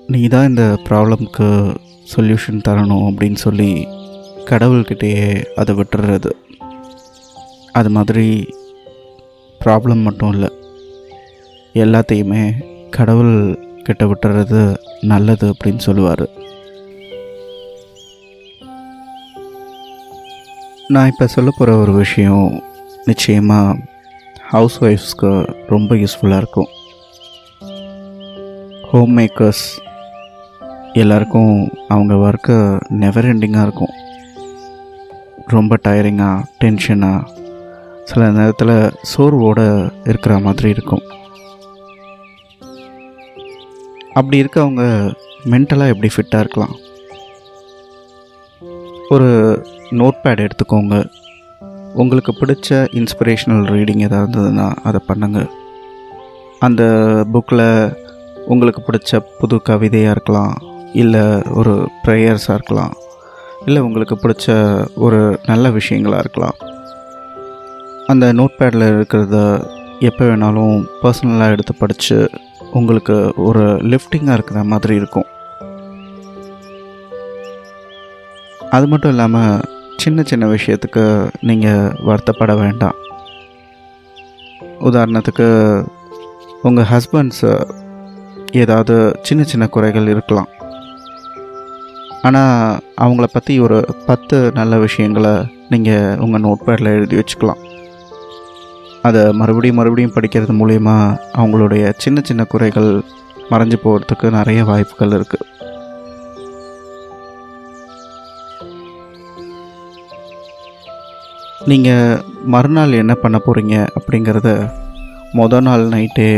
நீ 0.07 0.29
தான் 0.29 0.49
இந்த 0.49 0.79
ப்ராப்ளம்க்கு 0.89 1.77
சொல்யூஷன் 2.17 2.65
தரணும் 2.69 3.07
அப்படின்னு 3.11 3.35
சொல்லி 3.35 3.87
கடவுள்கிட்டேயே 4.45 5.45
அதை 5.55 5.75
விட்டுறது. 5.75 6.31
அது 7.73 7.91
மாதிரி 7.91 8.49
ப்ராப்ளம் 9.65 10.03
மட்டும் 10.03 10.33
இல்லை. 10.33 10.53
எல்லாத்தையுமே 11.75 12.53
கடவுள் 12.91 13.65
கிட்ட 13.87 14.05
விட்டுறது 14.05 14.61
நல்லது 15.13 15.47
அப்படின்னு 15.53 15.87
சொல்லுவார். 15.87 16.27
நான் 20.95 21.11
இப்போ 21.11 21.27
சொல்ல 21.35 21.51
போகிற 21.57 21.77
ஒரு 21.83 21.93
விஷயம் 21.93 22.49
நிச்சயமாக 23.05 23.79
ஹவுஸ் 24.51 24.77
ஒய்ஃப்ஸ்க்கு 24.85 25.31
ரொம்ப 25.73 25.95
யூஸ்ஃபுல்லாக 25.95 26.43
இருக்கும். 26.43 26.71
ஹோம் 28.91 29.15
மேக்கர்ஸ் 29.19 29.65
எல்லாருக்கும் 30.93 31.55
அவங்க 31.89 32.15
ஒர்க்கு 32.27 32.57
நெவர் 33.03 33.31
எண்டிங்காக 33.33 33.67
இருக்கும். 33.69 33.95
ரொம்ப 35.55 35.79
டயரிங்காக 35.87 36.45
டென்ஷனாக 36.61 37.27
சில 38.05 38.31
நேரத்தில் 38.37 38.77
சோர்வோடு 39.13 39.67
இருக்கிற 40.05 40.35
மாதிரி 40.39 40.69
இருக்கும். 40.69 41.05
அப்படி 44.19 44.37
இருக்கவங்க 44.43 44.83
மென்டலாக 45.53 45.93
எப்படி 45.93 46.09
ஃபிட்டாக 46.15 46.43
இருக்கலாம்? 46.45 46.75
ஒரு 49.15 49.29
நோட் 50.01 50.19
பேட் 50.25 50.43
எடுத்துக்கோங்க. 50.45 50.97
உங்களுக்கு 52.03 52.33
பிடிச்ச 52.41 52.79
இன்ஸ்பிரேஷனல் 53.01 53.67
ரீடிங் 53.75 54.03
எதாவது 54.07 54.27
இருந்ததுன்னா 54.27 54.67
அதை 54.89 55.01
பண்ணுங்கள் 55.09 55.49
அந்த 56.67 56.83
புக்கில் 57.33 57.67
உங்களுக்கு 58.53 58.83
பிடிச்ச 58.89 59.21
புது 59.39 59.57
கவிதையாக 59.69 60.15
இருக்கலாம் 60.17 60.55
இல்லை 61.03 61.25
ஒரு 61.59 61.75
ப்ரேயர்ஸாக 62.05 62.57
இருக்கலாம் 62.59 62.95
இல்லை 63.67 63.81
உங்களுக்கு 63.83 64.17
பிடிச்ச 64.25 64.49
ஒரு 65.07 65.21
நல்ல 65.51 65.69
விஷயங்களாக 65.79 66.25
இருக்கலாம். 66.25 66.57
அந்த 68.13 68.27
நோட் 68.41 68.59
பேடில் 68.59 68.87
இருக்கிறத 68.95 69.39
எப்போ 70.09 70.25
வேணாலும் 70.31 70.77
பர்சனலாக 71.03 71.55
எடுத்து 71.57 71.75
படித்து 71.75 72.19
உங்களுக்கு 72.73 73.33
ஒரு 73.37 73.65
லிஃப்டிங்காக 73.93 74.33
இருக்கிற 74.33 74.65
மாதிரி 74.65 74.95
இருக்கும். 74.95 75.27
அது 78.71 78.87
மட்டும் 78.87 79.11
இல்லாமல் 79.11 79.65
சின்ன 79.97 80.23
சின்ன 80.23 80.47
விஷயத்துக்கு 80.47 81.31
நீங்கள் 81.41 81.95
வருத்தப்பட 82.09 82.55
வேண்டாம். 82.59 82.97
உதாரணத்துக்கு 84.81 85.47
உங்கள் 86.63 86.89
ஹஸ்பண்ட்ஸு 86.93 87.53
ஏதாவது 88.53 89.17
சின்ன 89.23 89.43
சின்ன 89.45 89.69
குறைகள் 89.69 90.09
இருக்கலாம். 90.09 90.51
ஆனால் 92.23 92.81
அவங்கள 92.97 93.25
பற்றி 93.33 93.61
ஒரு 93.61 93.79
பத்து 94.07 94.53
நல்ல 94.53 94.79
விஷயங்களை 94.79 95.35
நீங்கள் 95.69 96.19
உங்கள் 96.19 96.45
நோட்பேடில் 96.47 96.95
எழுதி 96.97 97.17
வச்சுக்கலாம். 97.17 97.63
அதை 99.07 99.23
மறுபடியும் 99.33 99.79
மறுபடியும் 99.81 100.15
படிக்கிறது 100.15 100.55
மூலயமா 100.61 100.97
அவங்களுடைய 101.41 101.85
சின்ன 102.05 102.21
சின்ன 102.25 102.45
குறைகள் 102.45 102.91
மறைஞ்சு 103.51 103.79
போகிறதுக்கு 103.83 104.27
நிறைய 104.31 104.61
வாய்ப்புகள் 104.65 105.15
இருக்குது 105.19 105.45
நீங்கள் 111.71 112.21
மறுநாள் 112.47 112.93
என்ன 112.93 113.15
பண்ண 113.15 113.37
போகிறீங்க 113.39 113.77
அப்படிங்கிறத 113.99 114.51
மொதல் 115.39 115.65
நாள் 115.69 115.85
நைட்டே 115.95 116.29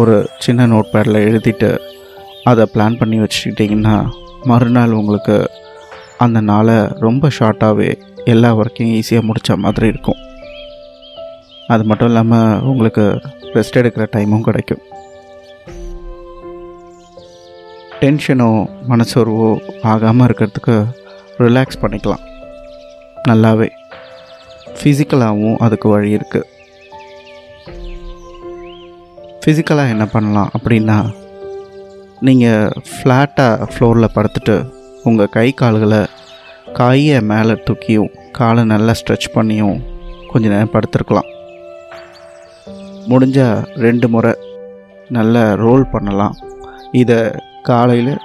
ஒரு 0.00 0.14
சின்ன 0.38 0.66
நோட் 0.66 0.92
பேடில் 0.92 1.26
எழுதிட்டு 1.28 1.70
அதை 2.44 2.64
பிளான் 2.74 2.98
பண்ணி 3.00 3.18
வச்சுக்கிட்டிங்கன்னா 3.20 3.96
மறுநாள் 4.44 4.96
உங்களுக்கு 5.00 5.36
அந்த 6.18 6.38
நாளை 6.50 6.78
ரொம்ப 7.04 7.30
ஷார்ட்டாகவே 7.38 7.90
எல்லா 8.24 8.50
ஒர்க்கையும் 8.56 8.96
ஈஸியாக 8.98 9.28
முடித்த 9.28 9.56
மாதிரி 9.56 9.86
இருக்கும். 9.86 10.20
அது 11.72 11.84
மட்டும் 11.90 12.10
இல்லாமல் 12.10 12.62
உங்களுக்கு 12.70 13.04
ரெஸ்ட் 13.56 13.78
எடுக்கிற 13.80 14.04
டைமும் 14.14 14.46
கிடைக்கும். 14.48 14.82
டென்ஷனோ 18.00 18.50
மனசோர்வோ 18.90 19.48
ஆகாமல் 19.92 20.26
இருக்கிறதுக்கு 20.28 20.76
ரிலாக்ஸ் 21.44 21.82
பண்ணிக்கலாம். 21.82 22.24
நல்லாவே. 23.28 23.68
ஃபிசிக்கலாகவும் 24.78 25.60
அதுக்கு 25.64 25.88
வழி 25.92 26.10
இருக்குது 26.18 26.48
ஃபிசிக்கலாக 29.42 29.92
என்ன 29.94 30.04
பண்ணலாம் 30.14 30.50
அப்படின்னா 30.56 30.96
நீங்கள் 32.26 32.74
ஃப்ளாட்டாக 32.90 33.66
ஃப்ளோரில் 33.70 34.14
படுத்துட்டு 34.16 34.56
உங்கள் 35.08 35.32
கை 35.36 35.48
கால்களை 35.60 36.02
காயை 36.78 37.20
மேலே 37.30 37.54
தூக்கியும் 37.66 38.12
காலை 38.38 38.64
நல்லா 38.72 38.92
ஸ்ட்ரெச் 39.00 39.34
பண்ணியும் 39.36 39.78
கொஞ்ச 40.32 40.44
நேரம் 40.52 40.74
படுத்துருக்கலாம். 40.74 41.30
முடிஞ்சால் 43.08 43.66
ரெண்டு 43.84 44.08
முறை 44.08 44.32
நல்லா 45.08 45.54
ரோல் 45.54 45.90
பண்ணலாம். 45.90 46.36
இதை 46.92 47.18
காலையில் 47.62 48.18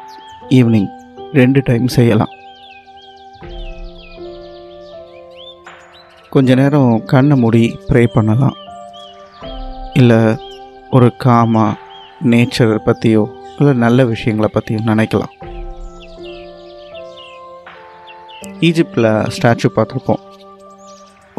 ஈவினிங் 0.50 0.90
ரெண்டு 1.34 1.62
டைம் 1.64 1.88
செய்யலாம். 1.88 2.34
கொஞ்ச 6.30 6.56
நேரம் 6.56 7.06
கண்ணை 7.06 7.38
மூடி 7.38 7.80
ப்ரே 7.90 8.08
பண்ணலாம். 8.14 8.56
இல்லை 9.94 10.20
ஒரு 10.90 11.16
காமா 11.16 11.76
நேச்சர் 12.24 12.76
பற்றியோ 12.76 13.24
இல்லை 13.58 13.74
நல்ல 13.74 14.06
விஷயங்களை 14.06 14.50
பற்றியோ 14.54 14.80
நினைக்கலாம். 14.86 15.34
ஈஜிப்டில் 18.68 19.10
ஸ்டாச்சு 19.36 19.68
பார்த்துருப்போம். 19.76 20.24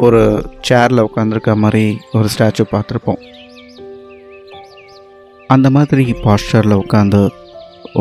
ஒரு 0.07 0.21
சேரில் 0.67 1.05
உட்காந்துருக்க 1.07 1.53
மாதிரி 1.63 1.85
ஒரு 2.13 2.29
ஸ்டாச்சு 2.35 2.65
பார்த்துருப்போம். 2.73 3.23
அந்த 5.55 5.71
மாதிரி 5.77 6.05
பாஸ்டரில் 6.25 6.81
உட்காந்து 6.83 7.23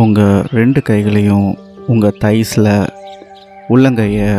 உங்கள் 0.01 0.45
ரெண்டு 0.57 0.79
கைகளையும் 0.89 1.49
உங்கள் 1.91 2.17
தைஸில் 2.23 2.71
உள்ளங்கையை 3.73 4.29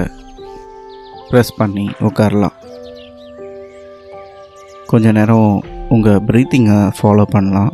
ப்ரெஸ் 1.30 1.52
பண்ணி 1.56 1.86
உட்காரலாம். 2.08 2.56
கொஞ்ச 4.86 5.12
நேரம் 5.12 5.52
உங்கள் 5.94 6.24
ப்ரீத்திங்கை 6.28 6.78
ஃபாலோ 6.98 7.26
பண்ணலாம். 7.34 7.72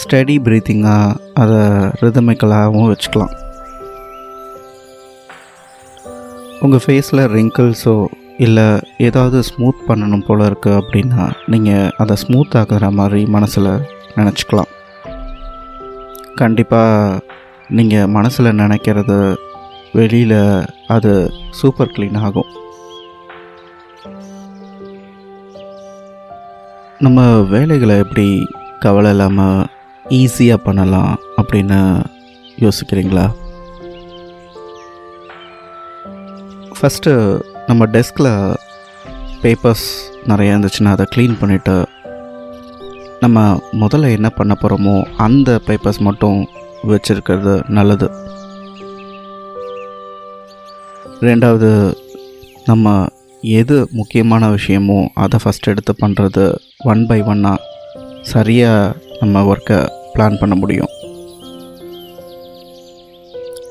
ஸ்டடி 0.00 0.36
ப்ரீத்திங்காக 0.46 1.18
அதை 1.42 1.60
ரிதமிக்கலாகவும் 2.02 2.90
வச்சுக்கலாம். 2.92 3.34
உங்கள் 6.64 6.82
ஃபேஸில் 6.86 7.28
ரிங்கிள்ஸோ 7.36 7.94
இல்லை 8.44 8.66
ஏதாவது 9.06 9.38
ஸ்மூத் 9.48 9.80
பண்ணணும் 9.88 10.24
போல் 10.26 10.42
இருக்குது 10.50 10.78
அப்படின்னா 10.80 11.22
நீங்கள் 11.52 11.90
அதை 12.02 12.14
ஸ்மூத் 12.22 12.56
ஆகுற 12.60 12.86
மாதிரி 12.98 13.22
மனசில் 13.34 13.68
நினச்சிக்கலாம். 14.18 14.70
கண்டிப்பாக 16.40 17.20
நீங்கள் 17.78 18.12
மனசில் 18.16 18.58
நினைக்கிறது 18.62 19.18
வெளியில் 19.98 20.40
அது 20.94 21.12
சூப்பர் 21.60 21.92
க்ளீன் 21.96 22.18
ஆகும். 22.26 22.50
நம்ம 27.06 27.28
வேலைகளை 27.52 27.94
எப்படி 28.04 28.28
கவலை 28.84 29.10
இல்லாமல் 29.10 29.68
ஈஸியாக 30.20 30.64
பண்ணலாம் 30.66 31.12
அப்படின்னு 31.40 31.78
யோசிக்கிறீங்களா? 32.64 33.26
ஃபஸ்ட்டு 36.78 37.12
நம்ம 37.70 37.86
டெஸ்கில் 37.94 38.28
பேப்பர்ஸ் 39.42 39.88
நிறையா 40.30 40.52
இருந்துச்சுன்னா 40.54 40.92
அதை 40.96 41.04
க்ளீன் 41.14 41.36
பண்ணிவிட்டு 41.40 41.74
நம்ம 43.24 43.38
முதல்ல 43.82 44.10
என்ன 44.16 44.28
பண்ண 44.38 44.52
போகிறோமோ 44.60 44.94
அந்த 45.26 45.50
பேப்பர்ஸ் 45.66 46.00
மட்டும் 46.08 46.38
வச்சுருக்கிறது 46.90 47.54
நல்லது. 47.78 48.08
ரெண்டாவது 51.28 51.70
நம்ம 52.70 52.94
எது 53.60 53.76
முக்கியமான 53.98 54.48
விஷயமோ 54.56 54.98
அதை 55.24 55.38
ஃபஸ்ட் 55.42 55.70
எடுத்து 55.72 55.94
பண்ணுறது 56.02 56.44
ஒன் 56.92 57.04
பை 57.10 57.20
ஒன்னாக 57.32 57.66
சரியாக 58.32 58.96
நம்ம 59.20 59.44
ஒர்க்கை 59.52 59.80
பிளான் 60.14 60.40
பண்ண 60.42 60.54
முடியும். 60.62 60.92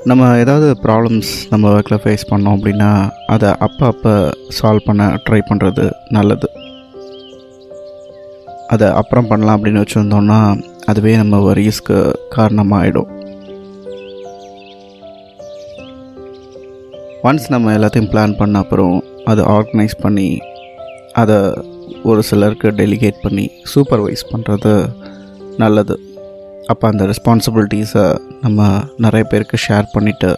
நம்ம 0.05 0.37
ஏதாவது 0.37 0.75
ப்ராப்ளம்ஸ் 0.83 1.29
நம்ம 1.49 1.79
ஒர்க்கில் 1.79 2.01
ஃபேஸ் 2.03 2.29
பண்ணோம் 2.29 2.57
அப்படின்னா 2.57 3.09
அதை 3.27 3.49
அப்போ 3.59 3.85
அப்போ 3.85 4.31
சால்வ் 4.61 4.85
பண்ண 4.85 5.17
ட்ரை 5.29 5.41
பண்ணுறது 5.49 5.91
நல்லது. 6.09 6.47
அதை 8.67 8.87
அப்புறம் 8.87 9.27
பண்ணலாம் 9.27 9.57
அப்படின்னு 9.57 9.83
வச்சுருந்தோம்னா 9.83 10.61
அதுவே 10.85 11.15
நம்ம 11.15 11.53
வரிஸ்க்கு 11.53 12.13
காரணமாகிடும் 12.35 13.09
ஒன்ஸ் 17.23 17.49
நம்ம 17.49 17.73
எல்லாத்தையும் 17.77 18.11
பிளான் 18.11 18.37
பண்ண 18.37 18.59
அப்புறம் 18.59 19.03
அதை 19.25 19.45
ஆர்கனைஸ் 19.45 19.95
பண்ணி 20.01 20.39
அதை 21.13 21.53
ஒரு 22.03 22.23
சிலருக்கு 22.23 22.69
டெலிகேட் 22.69 23.21
பண்ணி 23.21 23.51
சூப்பர்வைஸ் 23.75 24.23
பண்ணுறது 24.31 24.89
நல்லது. 25.57 26.08
அப்போ 26.71 26.87
அந்த 26.87 27.03
ரெஸ்பான்சிபிலிட்டிஸை 27.11 28.03
நம்ம 28.41 28.67
நிறைய 28.97 29.23
பேருக்கு 29.29 29.57
ஷேர் 29.67 29.87
பண்ணிவிட்டு 29.93 30.29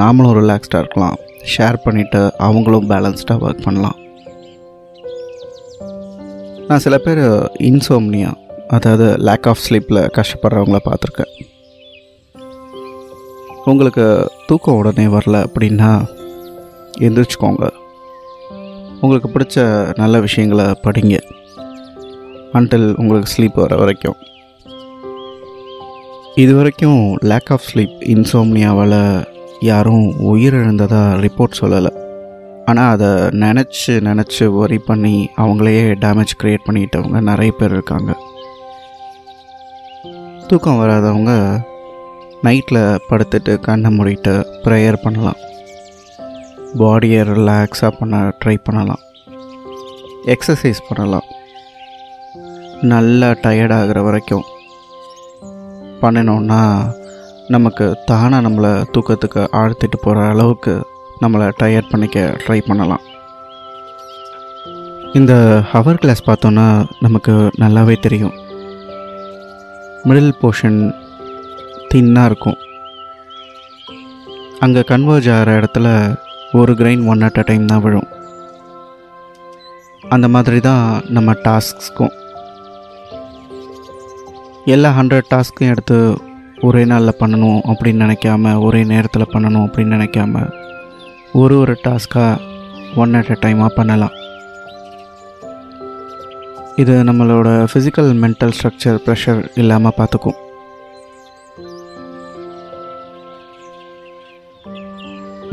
நாமளும் 0.00 0.36
ரிலாக்ஸ்டாக 0.38 0.82
இருக்கலாம். 0.82 1.16
ஷேர் 1.52 1.76
பண்ணிவிட்டு 1.84 2.20
அவங்களும் 2.46 2.88
பேலன்ஸ்டாக 2.90 3.44
ஒர்க் 3.46 3.62
பண்ணலாம். 3.62 3.98
நான் 6.68 6.78
சில 6.78 6.98
பேர் 6.98 7.22
இன்சோம்னியா 7.70 8.32
அதாவது 8.68 9.06
லேக் 9.28 9.48
ஆஃப் 9.48 9.64
ஸ்லீப்பில் 9.68 10.00
கஷ்டப்படுறவங்கள 10.18 10.80
பார்த்துருக்கேன். 10.88 11.32
உங்களுக்கு 13.64 14.30
தூக்கம் 14.46 14.76
உடனே 14.76 15.06
வரல 15.06 15.36
அப்படின்னா 15.46 15.90
எந்திரிச்சுக்கோங்க. 16.98 17.66
உங்களுக்கு 19.00 19.30
பிடிச்ச 19.34 19.58
நல்ல 19.96 20.20
விஷயங்களை 20.20 20.64
படிங்க. 20.84 21.16
அன்டில் 22.52 22.88
உங்களுக்கு 22.94 23.30
ஸ்லீப் 23.36 23.60
வர 23.64 23.76
வரைக்கும். 23.76 24.18
இது 26.42 26.54
வரைக்கும் 26.54 27.14
லேக் 27.30 27.50
ஆஃப் 27.50 27.62
ஸ்லீப் 27.68 27.92
இன்சோம்னியாவால் 28.14 29.26
யாரும் 29.60 30.34
உயிரிழந்ததாக 30.34 31.20
ரிப்போர்ட் 31.22 31.58
சொல்லலை. 31.60 31.92
ஆனால் 32.64 32.90
அதை 32.90 33.06
நினச்சி 33.42 33.94
நினச்சி 34.08 34.44
ஒரி 34.52 34.78
பண்ணி 34.78 35.28
அவங்களையே 35.36 35.84
டேமேஜ் 36.04 36.34
க்ரியேட் 36.42 36.66
பண்ணிக்கிட்டவங்க 36.66 37.20
நிறைய 37.20 37.52
பேர் 37.52 37.70
இருக்காங்க. 37.70 38.16
தூக்கம் 40.46 40.80
வராதவங்க 40.80 41.32
நைட்டில் 42.42 42.98
படுத்துட்டு 43.10 43.60
கண்ணை 43.60 43.92
மூடிட்டு 43.98 44.34
ப்ரேயர் 44.64 44.98
பண்ணலாம். 45.02 45.40
பாடியை 46.78 47.22
ரிலாக்ஸாக 47.30 47.92
பண்ண 47.98 48.32
ட்ரை 48.44 48.56
பண்ணலாம். 48.64 49.00
எக்ஸசைஸ் 50.26 50.84
பண்ணலாம். 50.88 51.26
நல்லா 52.82 53.30
டயர்ட் 53.30 53.76
ஆகிற 53.80 54.02
வரைக்கும் 54.02 54.46
பண்ணினோன்னா 56.02 56.60
நமக்கு 57.54 57.86
தானாக 58.10 58.44
நம்மளை 58.46 58.70
தூக்கத்துக்கு 58.94 59.42
ஆழ்த்திட்டு 59.60 59.98
போகிற 60.02 60.24
அளவுக்கு 60.28 60.74
நம்மளை 61.22 61.46
டயர்ட் 61.60 61.90
பண்ணிக்க 61.90 62.24
ட்ரை 62.44 62.58
பண்ணலாம். 62.68 63.04
இந்த 65.18 65.34
ஹவர் 65.72 66.00
கிளாஸ் 66.02 66.28
பார்த்தோன்னா 66.28 66.66
நமக்கு 67.04 67.34
நல்லாவே 67.62 67.96
தெரியும். 68.06 68.34
மிடில் 70.08 70.36
போர்ஷன் 70.40 70.80
தின்னாக 71.92 72.28
இருக்கும். 72.30 72.58
அங்கே 74.64 74.82
கன்வர்ஜ் 74.90 75.30
ஆகிற 75.36 75.48
இடத்துல 75.60 75.88
ஒரு 76.60 76.72
grain 76.72 77.06
one 77.12 77.24
at 77.28 77.40
a 77.40 77.44
time 77.50 77.70
தான் 77.72 77.82
விழும். 77.86 78.08
அந்த 80.14 80.28
மாதிரி 80.34 80.60
தான் 80.60 80.84
நம்ம 81.16 81.32
டாஸ்க்ஸ்க்கும் 81.46 82.14
எல்லா 84.74 84.88
ஹண்ட்ரட் 84.96 85.28
டாஸ்க்கும் 85.32 85.70
எடுத்து 85.72 85.96
ஒரே 86.60 86.84
நாளில் 86.84 87.18
பண்ணணும் 87.18 87.58
அப்படின்னு 87.70 88.04
நினைக்காம 88.04 88.52
ஒரே 88.60 88.80
நேரத்தில் 88.84 89.32
பண்ணணும் 89.32 89.66
அப்படின்னு 89.66 89.96
நினைக்காம 89.96 90.42
ஒரு 91.32 91.58
ஒரு 91.58 91.74
டாஸ்க்காக 91.84 92.40
ஒன் 93.02 93.14
அட் 93.14 93.30
அ 93.34 93.36
டைமாக 93.42 93.76
பண்ணலாம். 93.76 94.14
இது 96.82 96.94
நம்மளோட 97.08 97.48
ஃபிசிக்கல் 97.72 98.10
மென்டல் 98.22 98.54
ஸ்ட்ரக்சர் 98.56 98.98
ப்ரெஷர் 99.06 99.40
இல்லாமல் 99.54 99.96
பார்த்துக்கும் 99.98 100.40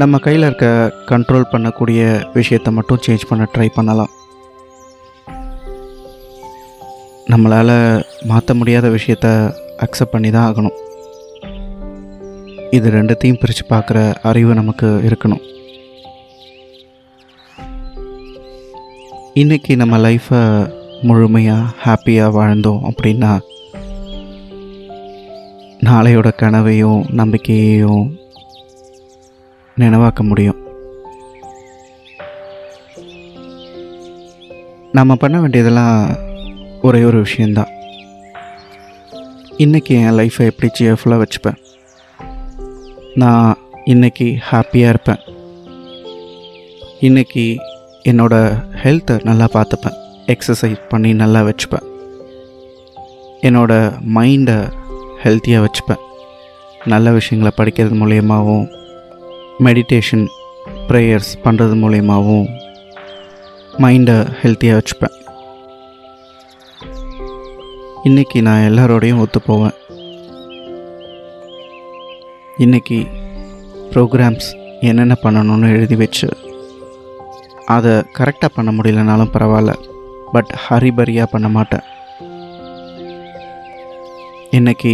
நம்ம 0.02 0.18
கையில் 0.18 0.48
இருக்க 0.50 0.68
கண்ட்ரோல் 1.12 1.52
பண்ணக்கூடிய 1.54 2.02
விஷயத்தை 2.34 2.74
மட்டும் 2.74 3.04
சேஞ்ச் 3.08 3.30
பண்ண 3.30 3.48
ட்ரை 3.58 3.70
பண்ணலாம். 3.80 4.14
நம்மளால் 7.34 7.76
மாற்ற 8.30 8.54
முடியாத 8.58 8.88
விஷயத்த 8.96 9.28
அக்செப்ட் 9.84 10.14
பண்ணி 10.14 10.30
தான் 10.32 10.48
ஆகணும். 10.50 10.76
இது 12.78 12.88
ரெண்டுத்தையும் 12.96 13.40
பிரித்து 13.42 13.64
பார்க்குற 13.70 14.00
அறிவு 14.30 14.52
நமக்கு 14.60 14.88
இருக்கணும். 15.08 15.44
இன்றைக்கி 19.42 19.76
நம்ம 19.82 19.98
லைஃப்பை 20.06 20.42
முழுமையாக 21.10 21.72
ஹாப்பியாக 21.86 22.36
வாழ்ந்தோம் 22.38 22.84
அப்படின்னா 22.90 23.32
நாளையோட 25.88 26.32
கனவையும் 26.42 27.02
நம்பிக்கையையும் 27.22 28.04
நினைவாக்க 29.78 30.22
முடியும். 30.30 30.60
நம்ம 35.00 35.16
பண்ண 35.24 35.40
வேண்டியதெல்லாம் 35.40 35.98
ஒரே 36.88 37.04
ஒரு 37.04 37.18
விஷயந்தான் 37.18 37.70
இன்றைக்கி 39.64 39.94
என் 39.98 40.18
லைஃப்பை 40.20 40.46
எப்படி 40.52 40.70
சேர்ஃபுல்லாக 40.80 41.24
வச்சுப்பேன்? 41.24 41.60
நான் 43.16 43.58
இன்றைக்கி 43.86 44.28
ஹாப்பியாக 44.50 44.94
இருப்பேன். 44.94 45.22
இன்றைக்கி 47.08 47.46
என்னோடய 48.10 48.60
ஹெல்த்தை 48.84 49.16
நல்லா 49.24 49.48
பார்த்துப்பேன். 49.54 49.98
எக்ஸசைஸ் 50.28 50.82
பண்ணி 50.90 51.14
நல்லா 51.14 51.42
வச்சுப்பேன். 51.42 51.88
என்னோடய 53.42 53.96
மைண்டை 54.16 54.58
ஹெல்த்தியாக 55.24 55.66
வச்சுப்பேன். 55.68 56.04
நல்ல 56.86 57.12
விஷயங்களை 57.12 57.54
படிக்கிறது 57.58 57.98
மூலியமாகவும் 58.02 58.68
மெடிடேஷன் 59.68 60.28
ப்ரேயர்ஸ் 60.90 61.34
பண்ணுறது 61.44 61.78
மூலியமாகவும் 61.84 62.50
மைண்டை 63.84 64.18
ஹெல்த்தியாக 64.44 64.80
வச்சுப்பேன். 64.82 65.13
இன்றைக்கி 68.04 68.42
நான் 68.42 68.62
எல்லாரோடையும் 68.62 69.20
ஒத்து 69.20 69.42
போவேன் 69.42 69.74
இன்றைக்கி 72.58 72.98
ப்ரோக்ராம்ஸ் 73.92 74.48
என்னென்ன 74.80 75.16
பண்ணணும்னு 75.24 75.70
எழுதி 75.70 75.96
வச்சு 75.96 76.30
அதை 77.66 77.92
கரெக்டாக 77.92 78.50
பண்ண 78.56 78.72
முடியலனாலும் 78.72 79.32
பரவாயில்ல 79.34 79.74
பட் 80.32 80.52
ஹரிபரியாக 80.66 81.32
பண்ண 81.32 81.50
மாட்டேன். 81.50 81.86
இன்றைக்கி 84.52 84.94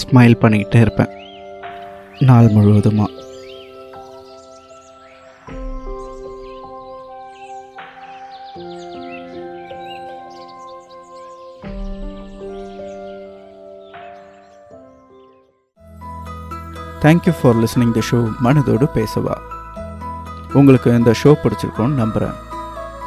ஸ்மைல் 0.00 0.40
பண்ணிக்கிட்டே 0.40 0.80
இருப்பேன். 0.80 1.12
நாள் 2.18 2.48
முழுவதுமாக 2.48 3.17
thank you 17.02 17.32
for 17.40 17.56
listening 17.56 17.92
the 17.92 18.02
show 18.10 18.18
மனதோடு 18.44 18.86
பேசவா. 18.94 19.34
உங்களுக்கு 20.52 20.94
இந்த 20.94 21.14
ஷோ 21.22 21.34
பிடிச்சிருக்கோன்னு 21.42 22.00
நம்புகிறேன் 22.02 22.36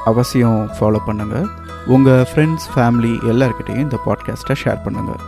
அவசியம் 0.06 0.70
ஃபாலோ 0.80 1.00
பண்ணுங்கள் 1.08 1.48
உங்கள் 1.86 2.26
ஃப்ரெண்ட்ஸ் 2.30 2.68
ஃபேமிலி 2.76 3.14
எல்லாருக்கிட்டேயும் 3.32 3.86
இந்த 3.88 4.00
பாட்காஸ்ட்டை 4.06 4.56
ஷேர் 4.64 4.84
பண்ணுங்கள் 4.86 5.22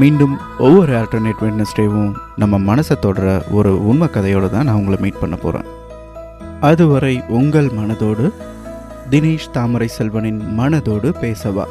மீண்டும் 0.00 0.40
ஒவ்வொரு 0.58 0.92
ஆல்டர்னேட் 1.00 1.40
வெட்னஸ்டேவும் 1.40 2.12
நம்ம 2.36 2.58
மனசை 2.58 2.98
தொடர 2.98 3.44
ஒரு 3.50 3.86
உண்மை 3.86 4.08
கதையோடு 4.08 4.50
தான் 4.50 4.64
நான் 4.64 4.74
உங்களை 4.74 4.98
மீட் 5.00 5.20
பண்ண 5.20 5.36
போகிறேன் 5.36 5.68
அதுவரை 6.60 7.22
உங்கள் 7.28 7.66
மனதோடு 7.66 8.32
தினேஷ் 9.10 9.50
தாமரை 9.50 9.88
செல்வனின் 9.98 10.42
மனதோடு 10.58 11.08
பேசவா. 11.20 11.64